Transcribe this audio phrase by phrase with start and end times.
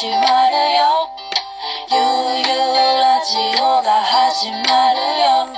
[0.00, 1.10] 始まるよ。
[1.90, 1.98] ゆう
[2.38, 5.50] ゆうラジオが始まるよ。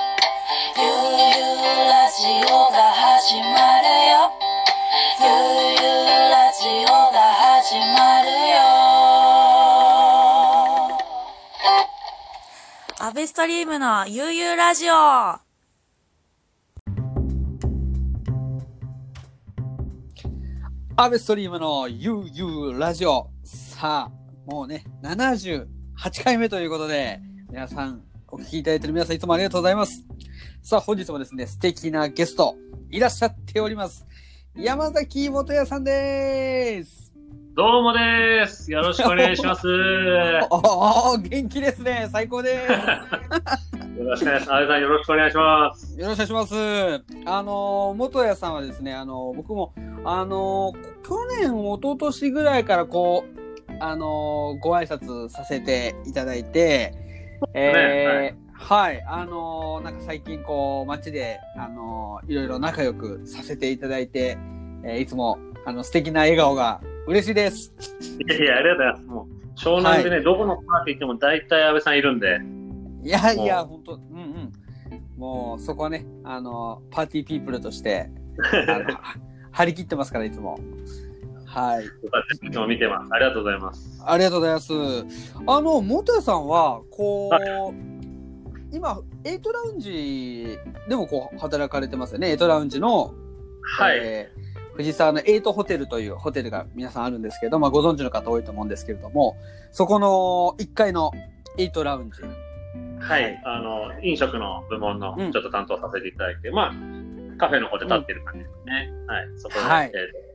[0.78, 3.44] ゆうゆうラジオが始ま
[3.82, 4.32] るよ。
[5.20, 5.28] ゆう
[5.76, 8.64] ゆうラジオが始まるよ。
[12.98, 14.94] アベストリームのゆうゆうラジオ。
[20.96, 23.28] アベストリームのゆうゆうラジオ。
[23.44, 25.66] さあ、もうね、78
[26.24, 30.06] 回目ということで、皆さん、お聞きいただいている皆さんいつもありがとうございます。
[30.62, 32.56] さあ、本日もですね、素敵なゲスト、
[32.90, 34.06] いらっしゃっております。
[34.56, 37.12] 山崎元也さんです。
[37.54, 38.72] どうもです。
[38.72, 39.66] よろしくお願いします。
[39.66, 42.08] よ おお元気ですね。
[42.10, 42.72] 最高です。
[44.02, 44.66] ろしくお願いします。
[44.66, 46.00] さんよろしくお願いします。
[46.00, 46.56] よろしくお願いしま
[46.96, 47.04] す。
[47.26, 50.72] あの、元谷さんはですね、あの、僕も、あの、
[51.06, 53.39] 去年、一昨年ぐらいからこう、
[53.80, 56.94] あの、ご挨拶させていただいて、
[57.54, 64.36] えーはい、あの、なんか最近こう、街で、あの、いろいろ仲良くさせていただいて、
[64.84, 67.72] えーいつも、あの、素敵な笑顔が嬉しいです。
[68.28, 69.02] いやいや、ありがとうございます。
[69.04, 72.38] もう、湘南でね、どこのパーティー行っても大体安倍さんいるんで、
[73.02, 74.52] いやいや、も本当うんうん。
[75.16, 78.10] もう、そこはね、あの、パーティーピープルとして、
[79.52, 80.58] 張り切ってますから、いつも。
[81.50, 81.84] はい。
[81.84, 83.08] よかったいつも見てます。
[83.12, 84.02] ありがとうございます。
[84.06, 84.72] ありがとうございます。
[85.46, 92.30] あの、元谷さんは、こう、今、エイトラウンジでもこう、働かれてますよね。
[92.30, 93.14] エイトラウンジの、
[93.78, 93.98] はい。
[94.00, 94.40] えー
[94.72, 99.36] 藤沢のエイトホテルというホテルが皆さんあるんですけど、まあ、ご存知の方多いと思うんですけれども、
[99.72, 101.10] そこの1階の
[101.58, 102.22] エイトラウンジ。
[102.98, 103.42] はい。
[103.44, 106.72] あの、飲食の部門のうんちょっと担当させていただいて、まあ、
[107.36, 108.92] カフェの方で立ってる感じですね。
[109.06, 109.26] はい。
[109.36, 110.29] そこで、はいえー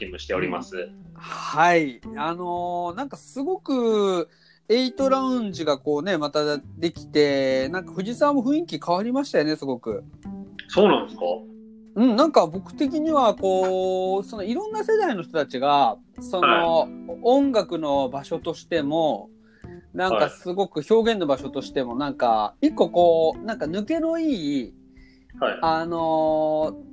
[0.00, 0.88] 勤務しております。
[1.14, 2.00] はい。
[2.16, 4.30] あのーなんかすごく、
[4.70, 10.04] エイトラウンジがこうね、またできて、なんか藤沢も雰囲気変わりましたよね、すごく。
[10.68, 11.24] そうなんですか？
[11.96, 16.88] うん、なんか僕的にはこう、そのいろんな世代の人たちが、その、
[17.22, 19.28] 音楽の場所としても、
[19.92, 24.74] なんかすごく表現の場所としても、なんか一個こう、なんか抜けのいい、
[25.40, 25.58] はい。
[25.60, 26.90] あのー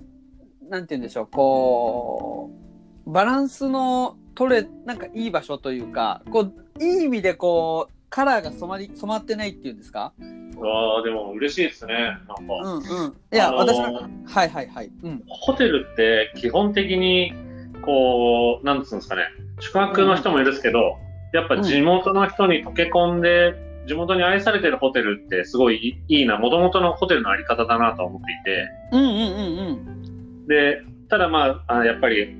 [0.70, 2.67] なんて言うんでしょう、こう、
[3.08, 10.14] バランスの取れ、なんかいい場所というか、こう、いい意味でこう、カラーが染まり、染まってないっていうんですか？
[10.58, 11.94] わあでも嬉しいですね。
[11.94, 12.54] なんか。
[12.64, 13.14] うんうん。
[13.32, 14.92] いや、あのー私は、はいはいはい。
[15.04, 15.24] うん。
[15.28, 17.34] ホテルって基本的に、
[17.82, 19.24] こう、なんつうんですかね、
[19.60, 20.98] 宿泊の人もいるんですけど、
[21.34, 23.56] やっぱ地元の人に溶け込んで、
[23.88, 29.18] 地元に愛されてるホテルってすごいいいな、もともとのホテルのあり方だなと思っていて、うんうんうん
[29.60, 30.48] うん。
[30.48, 32.36] で、ただまあ、あやっぱり、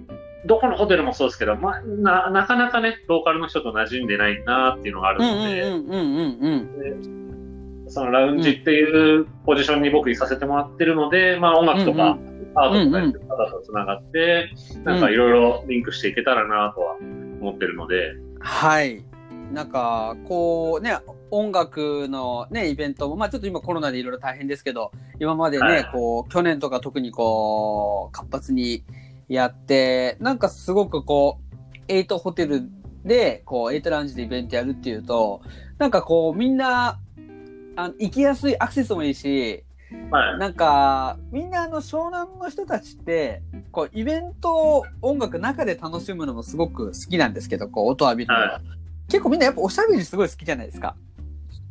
[0.46, 6.08] どこのホテルもそうですけど、まあ、ななかなかね、ローカルの人と馴染んでないなっていうのがあるうんうんので、うんうん
[7.86, 7.86] うん。
[7.90, 12.18] そのラウンジっていうポジションに僕いさせてもらってるので、まあ音楽とか、
[12.56, 14.52] アートとかやってる方と繋がって、
[14.84, 16.96] なんかいろいろリンクしていけたらなとは
[17.42, 19.04] 思ってるので、はい。
[19.52, 20.98] なんか、こうね、
[21.32, 25.90] 音楽のね、イベントも、まあちょっと今コロナでいろいろ大変ですけど、今までね、はい。
[25.92, 28.84] こう、去年とか特にこう、活発に
[29.28, 31.58] やって、なんかすごくこう、
[31.88, 32.70] エイトホテル
[33.04, 35.42] で、こう、エイトラウンジでイベントやるっていうと、
[35.78, 37.00] なんかこう、みんな、
[37.76, 39.64] あ行きやすいアクセスもいいし、
[40.12, 40.38] はい。
[40.40, 48.46] なんか、みんなあの、湘南の人たちって、こう、イベントを音楽中で楽しむのもすごく好きなんですけど、こう、音浴びるのが。
[48.54, 48.62] は
[49.10, 50.96] 結構みんなやっぱおしゃべりすごい好きじゃないですか。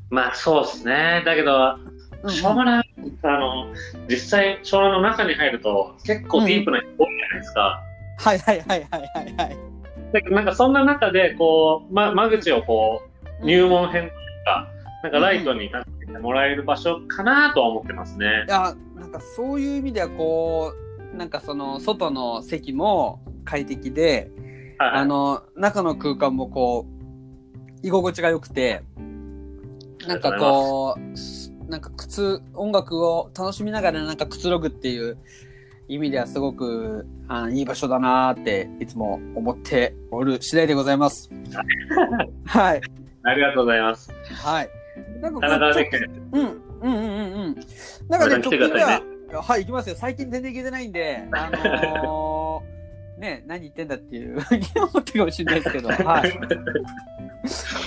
[0.09, 1.23] まあそうですね。
[1.27, 1.79] だけど、
[2.23, 2.83] うん湘南、
[3.23, 3.73] あの、
[4.09, 7.83] 実際湘南の中に入ると結構ディープな人多いじゃないですか。
[8.19, 9.59] はいはいはいはいはいはい。
[10.13, 13.03] だなんかそんな中で、こう、ま、間口をこ
[13.43, 14.11] う、入門編という
[14.45, 14.69] か、
[15.03, 18.51] なんかライトになってもらえる場所かなとは思ってますねい。
[18.51, 20.73] や、なんかそういう意味ではこ
[21.13, 24.31] う、なんかその、外の席も快適で、
[24.79, 24.91] はい。
[24.93, 28.83] あの、中の空間もこう、居心地が良くて、
[30.07, 31.17] なんかこう、
[31.69, 35.19] なんか靴、音楽を楽しみながらなんかくつろぐっていう
[35.89, 41.31] 意味ではすごくあいい場所だなーっていつも思っておる次第でございます。
[42.47, 42.81] はい。
[43.23, 44.13] ありがとうございます。
[44.33, 44.71] はい。
[45.21, 45.47] なんかこ
[46.33, 47.57] うん、うんうんうんうん。
[48.09, 49.03] なんかね、直近では
[49.43, 49.97] はい、行きますよ。
[49.97, 55.95] 最近全然行けてないんで、あのー、ね、何言ってんだっていうふうに思ってるかもしれないですけど、は
[56.27, 56.39] い。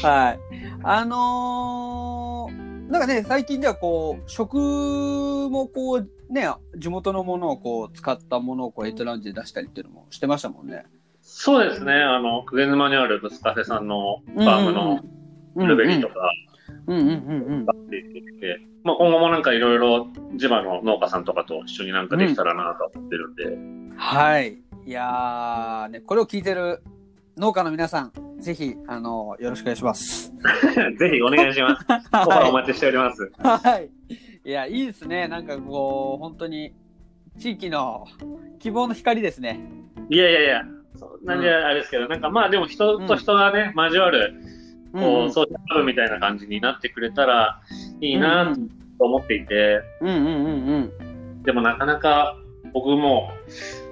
[0.01, 0.39] はい。
[0.83, 2.38] あのー、
[2.89, 10.85] なんかね、最近ではこう、食もこう、ね、地元のものをこう、使ったものをこう、エイトラウンジで出したりっていうのもしてましたもんね。
[11.21, 14.99] そうですね、あの、久沼にあるブスカフェさんのファームの
[15.55, 16.13] ブルーベリーとか
[16.87, 17.11] うんうんうん。
[17.11, 17.61] うん。
[17.61, 23.35] って言ってきて、まあ今後もなんかいろいろ地場の農家さんとかと一緒になんかできたらなと思ってるん
[23.91, 24.57] で、はい。
[24.85, 26.81] いやー、ね、これを聞いてる
[27.37, 30.33] 農家の皆さん、ぜひ、あの、よろしくお願いします。
[30.97, 31.85] ぜひお願いします。
[32.11, 33.31] ここはお待ちしております。
[33.37, 33.89] はい。
[34.45, 35.27] いや、いいですね。
[35.27, 36.73] なんかこう、本当に、
[37.37, 38.05] 地域の
[38.59, 39.59] 希望の光ですね。
[40.09, 40.63] いやいやいや、
[40.95, 44.33] そんなにあれですけど、なんかまあでも人と人がね、交わる、
[44.93, 47.61] こう、ソーシャルみたいな感じになってくれたら
[48.01, 48.53] いいな
[48.97, 52.35] と思っていて、うんうんうんうんでもなかなか
[52.73, 53.31] 僕も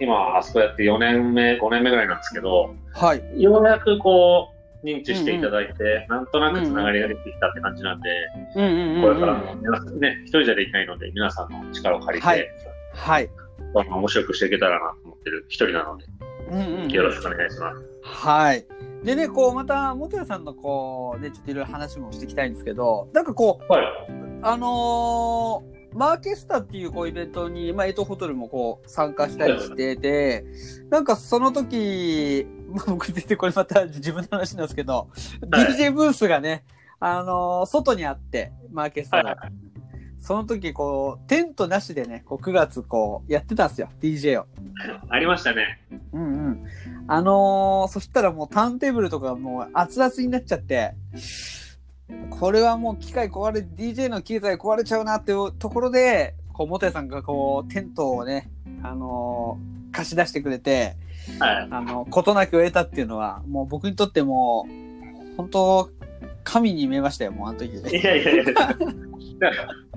[0.01, 3.41] 今あそこやって4年目、5年目ぐらいなんですけど、はい。
[3.41, 4.49] ようやくこ
[4.83, 8.09] う、認知していただいて、なんとなくつながりができてきたって感じなんで、
[8.55, 9.01] うんうんうんうん。
[9.03, 12.47] これからも皆さんね、一人じゃできないので、皆さんの力を借りて、はい
[12.93, 13.29] はい。
[13.75, 16.05] あの面白くしていけたらなと思ってる一人なので、
[16.49, 17.85] うんうんうんよろしくお願いします。
[18.01, 18.65] はい。
[19.03, 23.85] でね、こう、また、元谷さんのこう、ね、ちょっといろいろ話もしていきたいんですけど、なんかこう、はい。
[24.41, 30.45] あのーマーケスタっていうこうイベントに、まあ、エイトホテルもこう参加したりしてて、
[30.91, 35.09] なんかその時、まあ、僕出てこれまた自分の話なんですけど、
[35.51, 36.63] はい DJ ブースがね、
[36.99, 39.29] あのー外にあって、マーケスタの。
[39.29, 39.37] はい
[40.19, 44.45] その時、こう、テントなしでね、こう9月こう、やってたんですよ、DJ を。
[45.09, 45.79] ありましたね。
[46.11, 46.65] うんうん。
[47.07, 50.95] あのーそしたらもうターンテーブルとかもう熱々になっちゃって、
[52.31, 58.49] これはもう機械壊れ、DJ の機材壊れちゃうなっていうところで、こう、元谷さんがこう、テントをね、
[58.83, 60.95] あのー貸し出してくれて、
[61.39, 61.67] はい。
[61.71, 64.67] あの、事なきを得たっていうのは、もう僕にとっても、
[65.35, 65.89] 本当
[66.43, 67.75] 神に見えましたよ、もうあの時。
[67.75, 68.43] いやいやいや。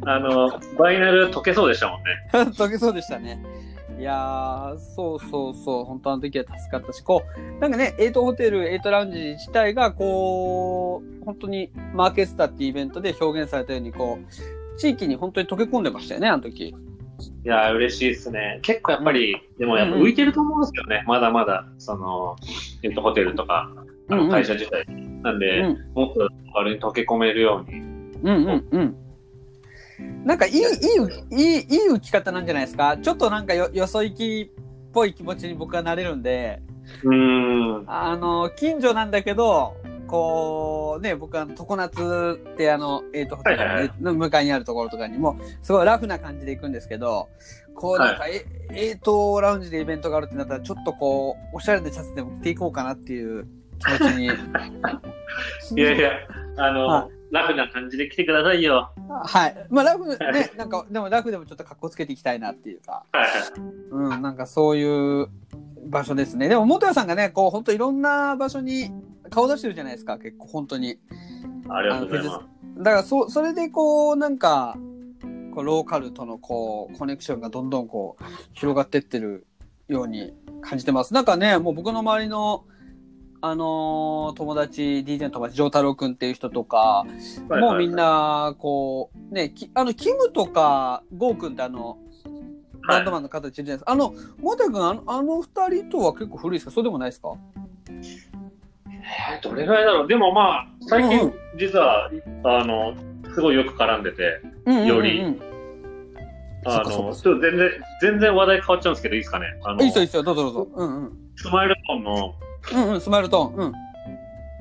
[0.06, 2.04] あの、バイナル溶けそうでしたもんね。
[2.32, 3.42] 溶けそうでしたね。
[3.98, 7.22] いやー、そうそうそう、本当あの時は助かったし、こ
[7.58, 16.74] う、なんかね、エイトホテル、エイトラウンジ自体が、こう、本当にマーケスタっていうイベントで表現されたように、こう、地域に本当に溶け込んでましたよね、あの時。
[17.28, 18.58] いや、嬉しいですね。
[18.62, 21.04] 結構やっぱり、でもやっぱ浮いてると思うんですよね。
[21.06, 22.36] まだまだ、その、
[22.82, 24.86] えっと、ホテルとか、あうんうんの会社自体。
[25.22, 27.78] なんで、うん、もっとあれに溶け込めるように。
[27.78, 28.96] うん、うん、うん。
[30.24, 32.96] なんかいい、いい、いい、いい浮き方なんじゃないですか？
[32.96, 34.62] ちょっとなんかよ、よそ行きっ
[34.92, 36.62] ぽい気持ちに僕はなれるんで、
[37.04, 37.84] うーん。
[37.86, 39.76] あの、近所なんだけど、
[40.10, 47.28] こう、ね、僕は常夏ってあの、えっ、と、ホテルの向かいにあるところとかにも、すごいラフな感じで行くんですけど、
[47.76, 53.46] こうなんか、え、えーと、ラウンジでイベントがあるってなったら、ちょっとこう、おしゃれなシャツでも着ていこうかなっていう
[53.78, 54.26] 気持ちに。
[55.78, 56.10] いやいや、
[56.56, 58.90] あの、はラフな感じで来てくださいよ。
[59.24, 59.66] はい。
[59.70, 63.28] まあ、ラフ、ね、なんか、でもラフでもちょっと格好つけていきたいなっていうか、はい。
[63.92, 65.28] うん、なんかそういう
[65.86, 66.48] 場所ですね。
[66.48, 68.90] でも、元谷さんがね、こう、本当いろんな場所に
[69.30, 70.98] 顔出してるじゃないですか、結構、本当に。
[71.68, 72.82] ありがとうございます。
[72.82, 74.76] だからそそれでこうなんか
[75.54, 78.24] こうローカルとのこうコネクションがどんどんこう
[78.54, 79.46] 広がってってる
[79.88, 80.32] ように
[80.62, 81.12] 感じてます。
[81.12, 82.64] なんかねもう僕の周りの
[83.42, 87.04] あのー友達 DJ の友達丈太郎くんっていう人とか、
[87.48, 91.98] はいもうみん、なこうねきあのキムとかゴーくんってあの
[92.88, 96.70] バンドマンの方いるじゃないですか、あのモテ君あのあの二人とは結構古いですか？
[96.70, 97.32] そうでもないですか？
[99.10, 100.08] えーどれぐらいだろう。
[100.08, 102.10] でもまあ、最近うんうん、実は、
[102.44, 102.94] あの、
[103.34, 104.88] すごいよく絡んでて、うんうんうんうん。
[104.88, 105.40] より。
[106.66, 107.70] あの、ちょっと全然、
[108.02, 109.46] 全然話題変わっちゃうんですけど、いいですかね。
[109.64, 110.22] あのいいっすよいいっすよ。
[110.22, 110.68] どうぞどうぞ。
[110.74, 111.12] うんうん。
[111.36, 112.34] スマイルトーンの
[112.72, 113.66] うんうんスマイルトーン。
[113.66, 113.72] うん。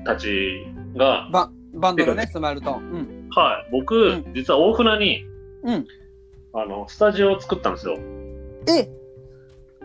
[0.04, 0.66] たち
[0.96, 2.80] が、ババンドのね、スマイルトーン。
[2.80, 3.28] うん。
[3.30, 5.24] はい、僕、う実は大船に、
[5.62, 5.86] うん。
[6.54, 7.98] あの、スタジオを作ったんですよ。
[8.68, 8.88] え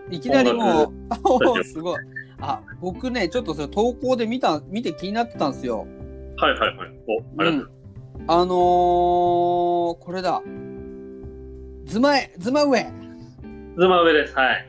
[0.10, 2.00] いきなりもう、 すごい。
[2.40, 5.88] あ、僕ね、ちょっとそれ投稿で見た、見て気になってたんですよ。
[6.38, 6.88] はいはいはい。
[6.88, 7.70] お、ありがとうございます。
[8.28, 8.48] あのー、
[10.00, 10.42] これだ。
[11.86, 13.06] ズマエ、ズマウェイ。
[13.78, 14.36] ズマ上です。
[14.36, 14.68] はい。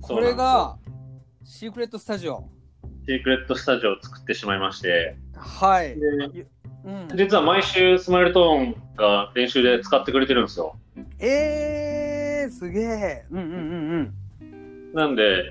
[0.00, 0.76] これが、
[1.44, 2.44] シークレットスタジオ。
[3.06, 5.98] シークレットスタジオを作ってしまいまして、はい。
[5.98, 6.46] で
[6.84, 7.08] うん。
[7.16, 10.76] 実は毎週スマイルトーンが練習で使ってくれてるんですよ。
[11.18, 13.24] えー、すげえ。
[13.30, 14.14] うんうんうん
[14.94, 15.44] なんで、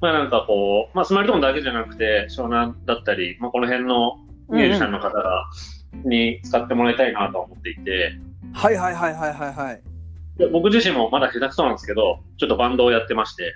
[0.00, 4.56] まあなんかこう、まあスマイルトーンだけじゃなくて、湘南だったり、まあこの辺のうん。
[4.56, 5.44] ミュージシャンのうん方が、
[6.04, 9.82] に使ってもらいたいなと思っていて、うんはいはいはいはいはいはい。
[10.38, 13.54] で僕自身もまだ下手くそなんですけど、ちょっとバンドをやってまして、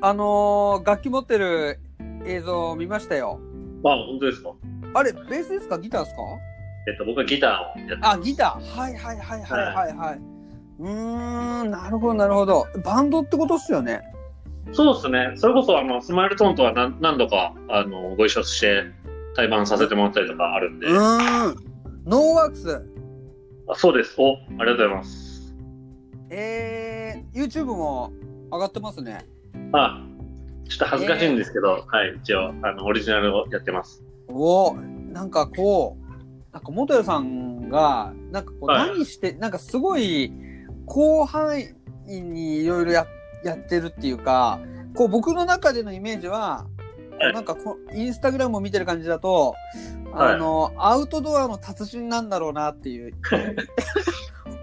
[0.00, 1.78] あのー、楽器持ってる
[2.24, 3.38] 映像見ましたよ。
[3.82, 4.50] まあ本当ですか？
[4.94, 5.78] あれ、ベースですか？
[5.78, 6.22] ギターですか？
[6.88, 8.78] えっと、僕はギターをやってあ、ギター。
[8.80, 10.20] はいはいはいはいはいはい。
[10.78, 12.66] うーん、なるほどなるほど。
[12.82, 14.00] バンドってことっすよね。
[14.72, 15.32] そうですね。
[15.36, 18.84] それこそ、あの、スマイルトーンとは何何度か、あの、ご一緒して、
[19.34, 20.86] 対バンさせてもらったりとかあるんで。
[20.86, 21.56] うーん。
[22.06, 22.86] ノーワークス。
[23.68, 24.14] あそうです。
[24.18, 25.54] お、ありがとうございます。
[26.30, 28.12] えー、YouTube も
[28.50, 29.26] 上がってますね。
[29.72, 30.04] あ、
[30.68, 34.02] ちょっと恥ずかしいんですけど、はい、一応、あの、オリジナルをやってます。
[34.28, 40.32] おなんかこう、なんか元谷さんが、なんかこうはい何して、なんかすごい
[40.88, 41.60] 広範
[42.06, 43.06] 囲にいろいろや
[43.44, 44.60] やってるっていうか、
[44.94, 46.66] こう僕の中でのイメージは、
[47.18, 49.56] はいなんかこインスタグラムを見てる感じだと、
[50.12, 53.12] はいあの、アウトドアの達人なんだろうなっていう。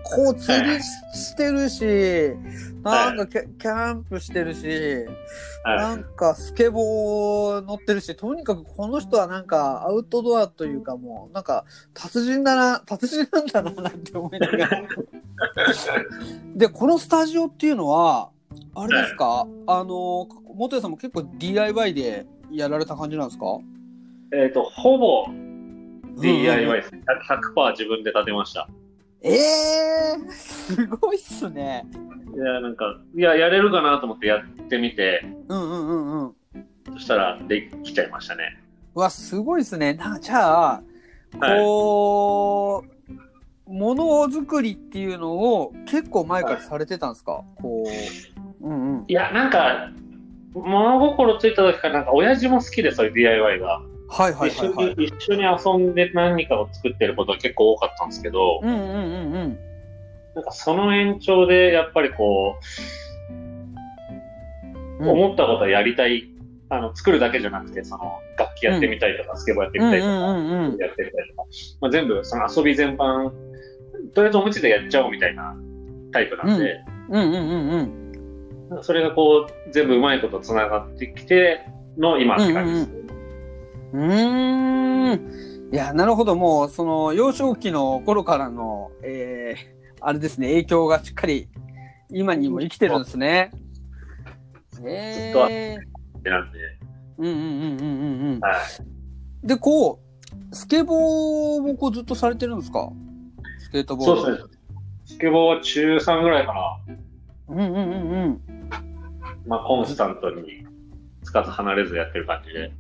[0.08, 1.84] こう釣りしてるし、
[2.84, 5.06] なんかキャンプしてるし、
[5.66, 11.66] なはんかスケボー乗ってるし、とにかくこの人はなんかアウトドアというかもう、なんか
[11.96, 14.84] 達人だな、達人なんだななんて思いながら。
[16.56, 18.30] で、このスタジオっていうのは、
[18.76, 23.46] あれですか、あの、元谷さんも結構 DIY でやられた感じなんですか？
[24.36, 24.38] い。
[24.38, 26.92] えっ、と、ほぼうん DIY です。
[26.94, 28.68] 100%自分で建てました。
[29.22, 31.86] ええー、すごいっすね。
[32.36, 36.34] いや、なんか、いや、やれるかなと思ってやってみて、うんうんうんうん。
[36.94, 38.62] そしたらできちゃいましたね。
[38.94, 39.94] うわ、すごいっすね。
[39.94, 40.84] なじゃあ、
[41.40, 42.84] はいこ
[43.68, 48.35] う、ものづくりっていうのを結構前からされてたんですか、こう。
[48.62, 49.06] うんうん。
[49.08, 49.90] いや、なんか、
[50.54, 53.82] 物心ついた時から、なんか、親父も好きで、そういう DIY が。
[54.08, 54.96] はいはい一緒はいはい。
[54.96, 59.60] に、一緒に遊んで何かを作ってることが結構多かったんですけど、うんうんうんうん。
[60.36, 62.60] なんかその延長で、やっぱりこ
[63.30, 63.34] う、
[65.00, 66.30] うん思ったことはやりたい、
[66.70, 71.44] あの、作るだけじゃなくて、その、楽器やってみたいとか、スケボーやってみたいとか、うんうんうんうんやってみたいとか、
[71.82, 73.32] まあ、全部、その遊び全般、
[74.14, 75.56] とりあえずおむつでやっちゃおうみたいな
[76.14, 77.82] タイプなんで、うんうんうんうん。
[77.82, 78.05] なんか
[78.84, 81.68] それがこう、全部うまいこと繋がってきて
[81.98, 83.00] の今って感じですね。
[83.94, 85.74] うーん。
[85.74, 86.36] いや、なるほど。
[86.36, 91.50] もう、その、幼少期の頃からの、えー、あれですね、影響がしっかり、
[92.10, 93.52] 今にも生きてるんですね。
[94.86, 95.78] ええ
[96.18, 96.60] ってなんで、
[97.18, 97.86] うんうんうんうんう
[98.34, 98.40] んうん。
[98.42, 99.48] はい。
[99.48, 100.00] で、こ
[100.52, 102.90] う、スケボーもこうずっとされてるんですか？
[103.60, 104.22] スケートボード。
[104.22, 104.54] そうですね。
[105.06, 106.78] スケボーは中3ぐらいかな。
[107.50, 108.42] うんうんうんうん。
[109.48, 110.66] まあ、コンスタントに、
[111.24, 112.72] つかず離れずやってる感じで。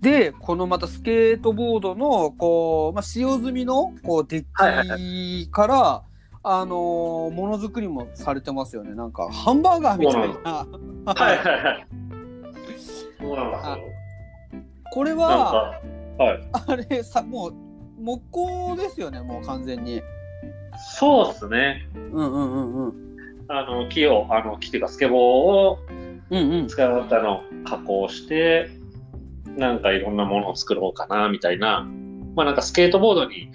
[0.00, 6.02] で、このまたスケートボードの、こう、まあ、使用済みの、こう、デはいはいッキから、
[6.44, 8.94] あのーものづくりもされてますよね。
[8.94, 10.66] なんか、ハンバーガーみたいな。
[11.14, 11.86] はいはいはい。
[13.20, 13.78] そうなんですよ。
[14.92, 15.80] これは、
[16.18, 16.48] か、はい。
[16.52, 17.54] あれ、さ、もう、
[18.00, 20.00] 木工ですよね、もう完全に。
[21.00, 21.88] そうっすね。
[21.94, 23.07] うんうんうんうん。
[23.48, 25.18] あの、木を、あの、木っていうか、スケボー
[25.74, 25.78] を
[26.30, 26.66] うんうん。
[26.68, 28.68] 使ったのを加工して、
[29.56, 31.88] なんかいろんなものを作ろうかな、みたいな。
[32.36, 33.50] まあなんかスケートボードに、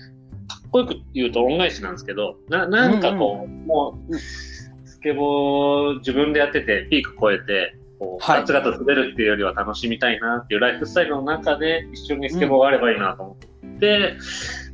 [0.47, 13.37] かっこよく言うと恩返しなんですけど、な、なんかこう、もうんう、スケボー自分でやってて、ピーク超えて、こう、はいガツガツ滑るっていうよりは楽しみたいなっていうライフスタイルの中で一緒にスケボーがあればいいなと思
[13.75, 14.15] って、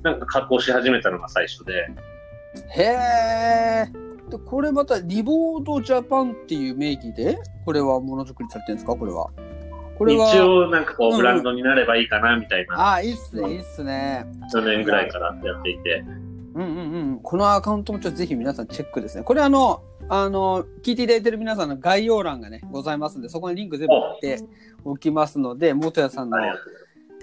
[0.04, 1.90] なんか加工し始めたのが最初で、
[2.70, 4.09] へえ。
[4.29, 8.95] で、これまた、リボードジャパンっていう名義で、これはものづくりされてるんですか？
[8.95, 9.29] これは。
[9.98, 10.29] これは。
[10.29, 14.25] 一応なんかこうんううんブランドになればいいかな、みたいな、ああ、いいっすね、いいっすね。
[14.53, 16.03] 4年ぐらいからやっていて、
[16.55, 17.19] うんうんうん。
[17.21, 19.24] このアカウントもちょっとぜひ皆さんチェックですね。
[19.24, 24.39] これあの、あの、聞いていただいてる皆さんの概要欄がね、ございますんで、そこにリンク全部貼って
[24.83, 26.38] おきますので、元谷さんの。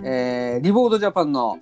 [0.04, 1.58] えー、リボードジャパンの、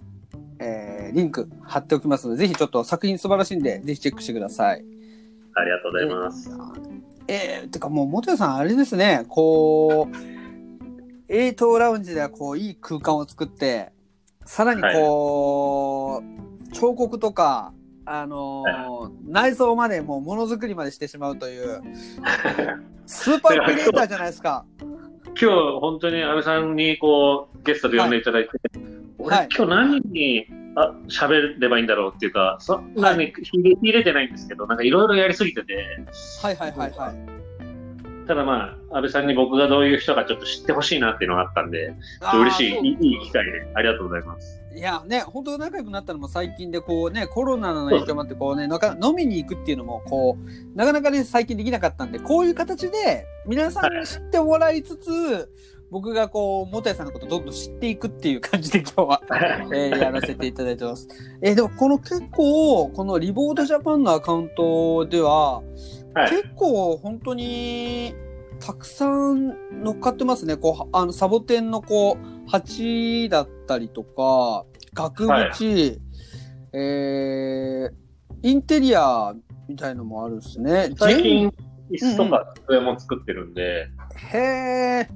[0.58, 4.84] えー、リンク貼っておきますので、ぜひちょっと作品素晴らしいんで、ぜひチェックしてください。
[5.54, 6.50] ありがとうございます。
[7.26, 10.16] えー、てかもう元谷さんあれですね、こう、
[11.28, 13.92] エイトラウンジではこう、いい空間を作って、
[14.44, 17.72] さらにこう、彫刻とか、
[18.06, 21.80] あのー内装までもうものづくりまでしてしまうという、
[23.06, 24.66] スーパークリエイターじゃないですか。
[25.26, 25.46] 今日
[25.80, 28.50] 本当に安倍さんにこうゲストで呼んでいただいて、
[29.18, 29.48] 俺、はい。
[29.56, 30.46] 今日何に
[30.76, 35.74] あ喋ればいいんだろうっていうか、そんなに入れ入れてないんですけど、なんかいろいろやりすぎてて、
[36.42, 37.34] はいはいはいはい。
[38.26, 41.94] ただまあ、安倍さんに僕がどういう人かちょっと知ってほしいなっていうのがあったんで、
[42.34, 44.64] 嬉しい、いいいい機会で、ありがとうございます。
[44.74, 55.48] いやね、本当仲良くなったのも最近で、こうね、コロナの影響もあって、こうね、なか飲みに行くっていうのも、こう、なかなかね、最近できなかったんで、こういう形で、皆さんに知ってもらいつつ、
[55.90, 59.22] 僕がこう、元谷さんのことどんどん知っていくっていう感じで今日は、
[59.72, 61.08] えーやらせていただいてます。
[61.42, 65.62] えーでもこの結構、このリボードジャパンのアカウントでは、
[66.14, 66.30] はい。
[66.30, 68.14] 結構本当に
[68.60, 70.56] たくさん乗っかってますね。
[70.56, 74.64] こう、あの、サボテンのこう、鉢だったりとか、
[74.94, 76.00] 額縁、
[76.72, 79.34] えー、インテリア
[79.68, 80.90] みたいのもあるんですね。
[80.96, 81.52] 最近、
[81.90, 83.88] 椅子とか机も作ってるんで、
[84.32, 85.08] へえ。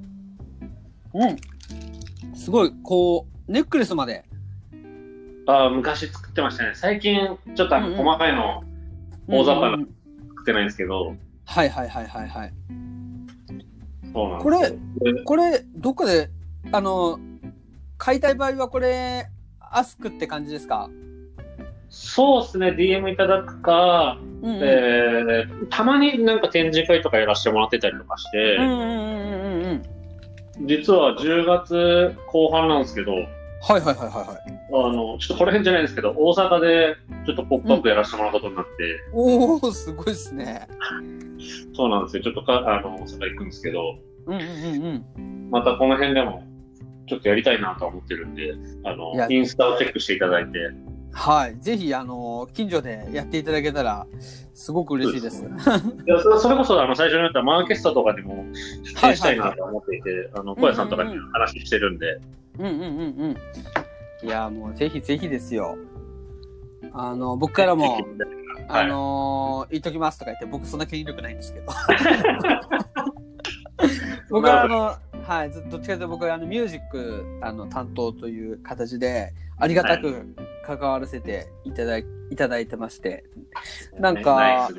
[1.13, 2.35] うん。
[2.35, 4.25] すごい、こう、ネックレスまで。
[5.47, 6.71] あー昔作ってましたね。
[6.75, 8.63] 最近、ちょっとあのうんうん細かいの
[9.27, 12.53] 大雑把な作ってないんですけど、はいはいはいはいはい。
[14.13, 16.29] そうなんですこれ、どっかで、
[16.71, 17.19] あの、
[17.97, 19.27] 買いたい場合はこれ、
[19.59, 20.89] アスクって感じですか？
[21.89, 24.59] そうですね、DM いただくか、うんうん。
[24.61, 29.38] えーたまになんか展示会とかやらせてもらってたりとかして、うんうんうん。
[30.61, 33.13] 実は10月後半なんですけど、
[33.61, 34.37] はいはいはいはいはい。
[34.71, 38.71] あの、ちょっとこの辺じゃないんですけど、大阪でちょっとポップアップやらせてもらうことになって、
[39.13, 40.67] おおすごいですね。
[41.73, 42.23] そうなんですよ。
[42.23, 43.97] ちょっとか、あの、大阪行くんですけど、
[44.27, 45.49] うんうんうんうん。
[45.51, 46.43] またこの辺でも、
[47.07, 48.53] ちょっとやりたいなとは思ってるんで、
[48.85, 50.59] あのインスタをチェックしていただいて、
[51.11, 51.57] はい。
[51.59, 54.05] ぜひ、あの、近所でやっていただけたら、
[54.53, 55.43] すごく嬉しいです。
[55.43, 55.47] い
[56.05, 58.45] やそれこそ、あの、最初に言ったマーケストとかでも
[58.83, 62.19] 出演したいなと思っていて、あの、小屋さんとかに話してるんで、
[62.59, 62.77] うんうんうん
[64.23, 64.27] うん。
[64.27, 65.77] いや、もうぜひぜひですよ。
[66.91, 68.05] あの、僕からも、はい
[68.67, 71.71] あのー言っときますとか言って、僕そんな権力ないんですけど。
[74.29, 74.95] 僕はあの、
[75.29, 83.23] はい、ずどっちかというと僕はあのミュージックあの担当という形で、ありがたく関わらせていただいいただいてまして、
[83.93, 84.69] なんか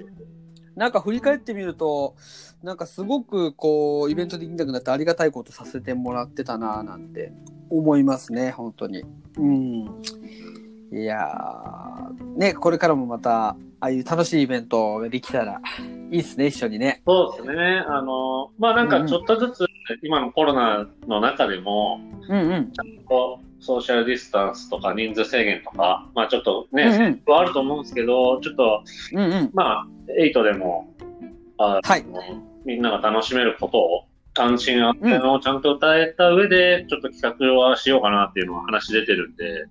[0.75, 2.17] なんか振り返ってみると、
[2.65, 7.33] なんかすごくこう、イベントできなくなってありがたいことさせてもらってたなぁなんて
[7.71, 9.05] 思いますね、本当に。
[9.37, 10.03] うん。
[10.93, 15.61] いやー、ね、これからもまた、ああいう楽しいイベントができたら
[16.11, 17.03] いいですね、一緒にね。
[17.07, 17.85] そうですね。
[17.87, 19.67] あの、まあなんかちょっとずつ、
[20.03, 22.73] 今のコロナの中でも、うんうん。
[23.07, 29.51] こうソーシャルディスタンスとか人数制限とか、まあちょっとね、うんうんはあると思うんですけど、ちょっと、うんうん。
[29.53, 29.87] まあ、
[30.19, 30.95] 8でも、
[31.59, 32.05] あのはい
[32.65, 34.05] みんなが楽しめることを、
[34.39, 39.67] 安心安全をちゃんと歌えた上で、ちょっと企画はしようかなっていうのは話出てるんで、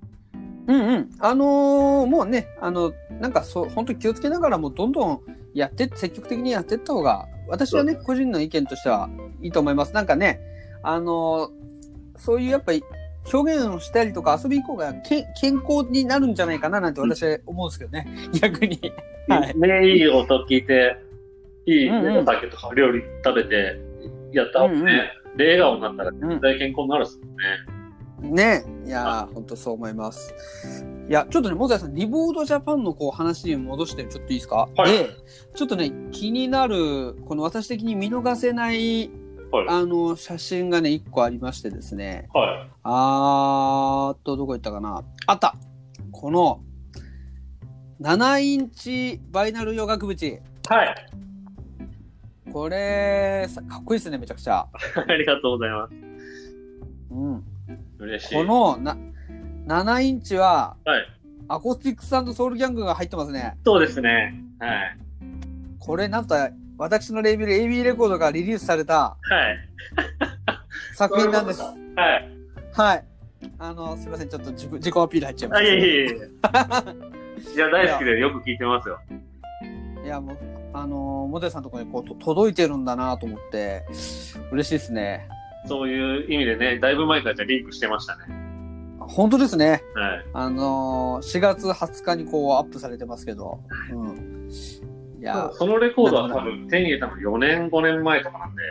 [0.67, 1.09] うんうん。
[1.19, 5.21] あのーもうね、あの、なんかそう、本当に気をつけながらもどんどん
[5.53, 9.09] やって積極的にやっていった方が、私はね、個人の意見としては
[9.41, 9.93] いいと思います。
[9.93, 10.39] なんかね、
[10.83, 11.59] あのー
[12.19, 12.83] そういうやっぱり
[13.31, 18.07] 表現をしたりとか遊び行こうがけ健康になるんじゃないかななんて私は思うんですけどね、
[18.41, 18.79] 逆に。
[19.27, 19.57] はい。
[19.57, 20.97] ね、いい音聞いて、
[21.65, 23.79] いいうんうんお酒とか料理食べて、
[24.33, 27.78] やった方がね、うんうんで、笑顔になったらうん絶対健康になるっすもんね。
[28.21, 30.33] ねいやー、本当そう思います。
[31.09, 35.09] いや、ちょっとね、モザイさん、リボードジャパンのこう話に戻してちょっといいですか、はいで、
[35.55, 39.09] ちょっとね、気になる、この私的に見逃せない、
[39.51, 42.29] はいあの、写真がね、一個ありましてですね。
[42.33, 42.69] はい。
[42.83, 45.03] あーっと、どこ行ったかな？
[45.25, 45.55] あった
[46.11, 46.61] この、
[48.01, 50.41] 7インチバイナル洋楽縁。
[50.69, 50.95] はい。
[52.51, 54.67] これ、さかっこいいですね、めちゃくちゃ。
[55.07, 55.95] ありがとうございます。
[57.11, 57.43] うん。
[57.99, 58.35] 嬉しい。
[58.35, 58.97] このな、
[59.67, 61.07] 7インチは、はい。
[61.47, 63.57] アコースティックスソウルギャングが入ってますね。
[63.65, 64.35] そうですね。
[64.59, 64.97] はい。
[65.79, 66.35] これなんと、
[66.77, 69.69] 私のレーベル AB レコードがリリースされたはい。
[70.95, 71.61] 作品なんです。
[71.61, 72.29] はい。
[72.73, 73.05] はい。
[73.57, 76.13] あの、すいません、ちょっと自分自己アピール入っちゃいまあ、しいえいえいえ。
[77.55, 78.99] いや、大好きでよく聞いてますよ。
[80.01, 80.05] た。
[80.05, 80.37] いや、もう、
[80.73, 83.85] あの、モテさんのところにこうと届いてるんだなと思って、
[84.51, 85.27] 嬉しいですね。
[85.65, 88.23] そういう意味でね、だいぶ前からじゃあリンクしてましたね。
[88.99, 89.83] 本当ですね。
[89.95, 90.25] はい。
[90.33, 93.59] あの4月20日にこうアップされてますけど。
[93.91, 94.49] うん。
[95.19, 98.61] いや、そのレコードは多分手に入れたの4年、5年前とかなんで、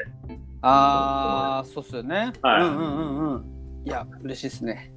[0.62, 2.33] あー、そうっすよね。
[2.42, 3.44] はいうんうんうんうん。
[3.85, 4.92] いや、嬉しいですね。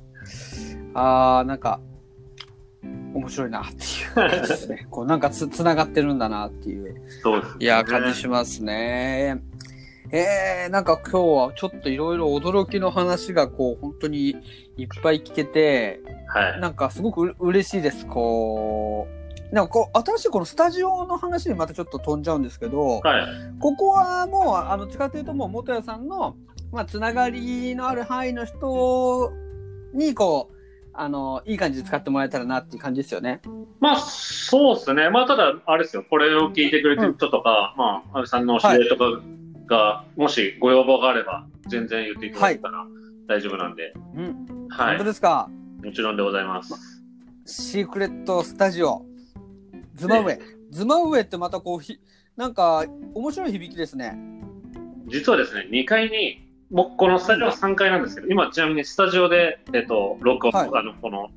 [0.94, 1.80] あー、なんか、
[3.14, 3.78] 面白いなってい
[4.12, 4.88] う感じですね。
[4.90, 7.58] こう、なんかつ、つながってるんだなっていう、そうです、ね。
[7.60, 9.42] いや、感じしますね。
[10.14, 14.36] えー、なんか今日はちょっといろいろ驚きの話がこう、本当に
[14.76, 16.60] いっぱい聞けて、はい。
[16.60, 18.06] なんかすごくう嬉しいです。
[18.06, 19.08] こ
[19.52, 23.26] う、なんかこう、新しいこのスタジオの話にまたちょっと飛んじゃうんですけど、はい。
[23.60, 26.36] ここはもう、あの、近というともう元谷さんの、
[26.74, 29.32] まあ、つながりのある範囲の人
[29.94, 30.56] に、こう、
[30.94, 33.42] あの、いい感じで使ってもらえたらなっていう感じですよね。
[33.80, 35.10] まあ、そうですね。
[35.10, 36.04] まあ、ただ、あれですよ。
[36.10, 39.22] これを聞いてくれてる人とか、まあ、安倍さんの知り合いとか
[39.72, 42.86] が、もしご要望があれば、全然言っていただけたら
[43.28, 44.68] 大丈夫なんで、うん。
[44.70, 44.98] はい。
[44.98, 45.50] 本当ですか？
[45.84, 46.76] もちろんでございます。
[47.46, 49.06] シークレットスタジオ。
[49.96, 50.40] ズマウェイ。
[50.72, 52.00] ズマウェイってまたこう、ひ、
[52.38, 54.18] なんか、面白い響きですね。
[55.08, 61.30] 実はですね、2階に、もうこのスタジオは3階なんですけど、今ちなみにスタジオで、えっと、録音、はいあの、この、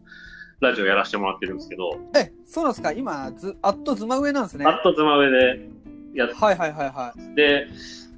[0.60, 2.92] ラジオやらせてもらってるんですけど、え、そうなんですか？
[2.92, 4.64] 今、ず、あっとずま上なんですね。
[4.64, 5.68] あっと妻上で
[6.14, 7.34] やっはいはいはいはい。
[7.34, 7.66] て、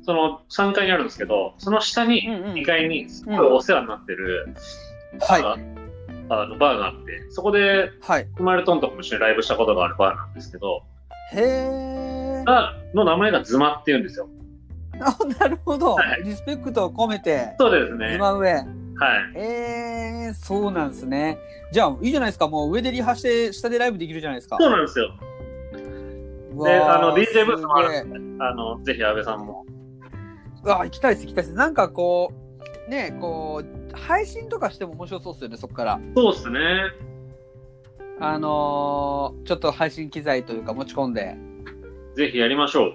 [0.06, 4.54] その3階にあるんですけど、その下に、うんうん2階にすごいお世話になってる、
[5.20, 5.42] はい。
[5.42, 5.56] あ
[6.28, 8.26] あのバーがあって、そこで、はい。
[8.36, 10.84] クマルトンとかも一緒にライブしたことがあるバーなんですけど、
[11.32, 12.44] へえ。
[12.44, 14.28] がの名前がズマっていうんですよ。
[15.00, 16.22] あ、なるほどはい。
[16.22, 18.12] リスペクトを込めて、そうですね。
[18.12, 18.52] ずま上。
[18.52, 18.64] はい。
[19.34, 21.38] えー、そうなんですね。
[21.72, 22.46] じゃあ、いいじゃないですか。
[22.46, 24.56] もう上でリハして、下でライブできるじゃないですか。
[24.60, 25.10] そうなんですよ。
[26.54, 29.66] うわーあの DJ ブースもあるすげえあの、ぜひ安倍さんも。
[30.64, 31.56] うわ、行きたいです、行きたいです。
[31.56, 32.32] なんかこ
[32.86, 36.00] う、ね、こう、配信とかしても面白そうですよね、そこから。
[36.14, 36.60] そうですね。
[38.18, 41.36] あのーちょっと配信機材というか持ち込んで。
[42.14, 42.94] ぜひやりましょ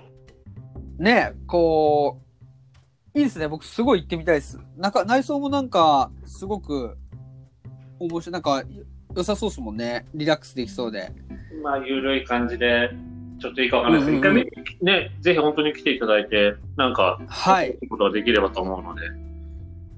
[1.00, 1.04] う。
[1.04, 2.19] ね、こ
[3.15, 3.47] う、いいですね。
[3.47, 4.60] 僕すごい行ってみたいです。
[4.78, 6.97] なんか内装もなんか、すごく、
[8.00, 8.63] 面白い、なんか、
[9.15, 10.06] 良さそうですもんね。
[10.13, 11.12] リラックスできそうで。
[11.63, 12.89] まあ、ゆるい感じで、
[13.41, 17.77] ちょっといいかわかんないですけど、うんうん一回見ね、ぜひ本当に来ていただいて、なんか、はい。
[17.89, 19.10] ことができればと思うので。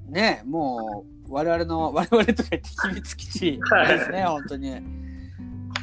[0.10, 4.70] ね、もう、我々の、 我々とか言って秘密基地ですね、本当に。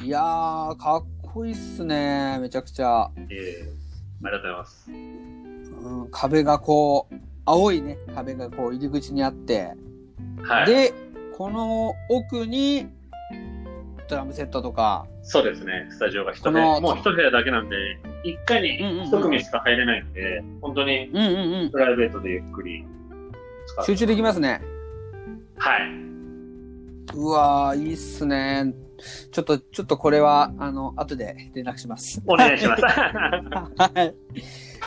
[0.05, 3.11] いやー、かっこいいっすね、めちゃくちゃ。
[3.29, 3.81] ええ
[4.23, 4.91] ありがとうございます。
[4.91, 9.73] うん、壁がこう、青いね、壁がこう入り口にあって、
[10.43, 10.67] はい。
[10.67, 10.93] で、
[11.37, 12.87] この奥に、
[14.11, 15.87] ドラムセットとか、そうですね。
[15.91, 17.77] スタジオが一部屋、もう一部屋だけなんで、
[18.25, 21.09] 一回に一組しか入れないんで、本当に
[21.71, 22.85] プライベートでゆっくり
[23.67, 23.93] 使って。
[23.93, 24.61] 集中できますね。
[25.57, 25.81] はい。
[27.15, 28.75] うわー、いいっすね。
[29.33, 32.23] ちょっと、ちょっとこれは、あの、後で連絡します。
[32.27, 32.83] お願いします。
[32.83, 34.15] はい。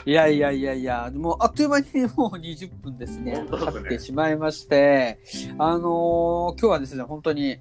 [0.06, 3.36] いやいやいやいや、もうあっという間にもう20分ですね。
[3.36, 5.20] 本当ですね経ってしまいまして、
[5.58, 7.58] あのー今日はですね、本当に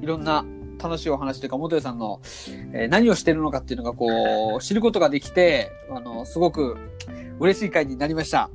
[0.00, 0.44] いろんな
[0.82, 2.20] 楽しいお話というか、元谷さんの、
[2.72, 6.76] えー何をしてるのかっていうのがこう、 知ることができて、あのすごく
[7.38, 8.42] 嬉しい回になりました。
[8.42, 8.50] あ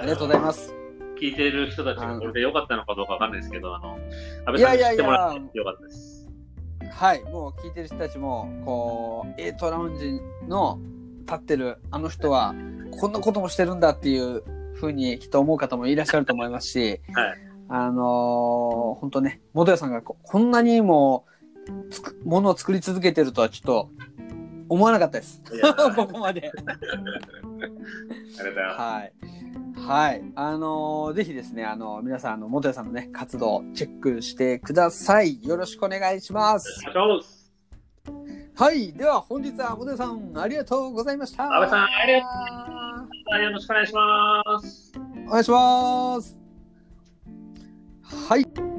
[0.00, 0.74] ありがとうございます。
[1.20, 3.98] 聞いている人たちがこれで良かったのかどうかわかんないですけど、あの、安
[4.46, 6.28] 倍いやいやいさんに知ってもらやって良かったです。
[6.90, 10.78] はい、もう聞いてる人たちも、こう、エイトラウンジの
[11.20, 12.54] 立ってるあの人は、
[12.98, 14.42] こんなこともしてるんだっていう
[14.74, 21.24] ふうにきっと思う方もいらっしゃると思いますし、 はいあのー本当ね、元谷さんがここんなにも
[21.90, 23.90] つくものを作り続けてるとはちょっと
[24.68, 25.42] 思わなかったです。
[25.96, 26.52] ここまで。
[28.76, 29.12] はい。
[29.86, 30.22] はい。
[30.36, 35.42] あのーぜひですね、あの皆さん、あの、元谷さんのね、活動チェックしてください。
[35.42, 36.84] よろしくお願いします。
[38.56, 38.92] はい。
[38.92, 41.44] では、本日は元谷さん、ありがとうございました。
[41.44, 42.26] 安倍さんありがと
[43.30, 44.92] はいよろしくお願いします。
[45.26, 46.38] お願いします。
[48.28, 48.69] はい。